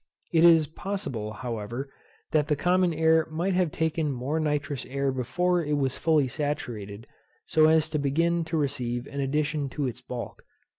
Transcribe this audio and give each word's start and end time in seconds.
It 0.33 0.43
is 0.43 0.65
possible, 0.65 1.31
however, 1.31 1.93
that 2.31 2.47
the 2.47 2.55
common 2.55 2.91
air 2.91 3.27
might 3.29 3.53
have 3.53 3.71
taken 3.71 4.11
more 4.11 4.39
nitrous 4.39 4.83
air 4.87 5.11
before 5.11 5.63
it 5.63 5.77
was 5.77 5.99
fully 5.99 6.27
saturated, 6.27 7.05
so 7.45 7.67
as 7.67 7.87
to 7.89 7.99
begin 7.99 8.43
to 8.45 8.57
receive 8.57 9.05
an 9.05 9.19
addition 9.19 9.69
to 9.69 9.85
its 9.85 10.01
bulk. 10.01 10.41